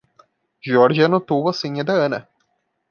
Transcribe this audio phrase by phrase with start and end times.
[0.61, 2.27] Jorge anotou a senha da Ana.